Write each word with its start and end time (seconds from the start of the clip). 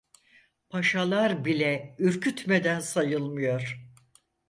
Paşalar 0.69 1.45
bile 1.45 1.95
ürkütmeden 1.99 2.79
sayılmıyor. 2.79 3.85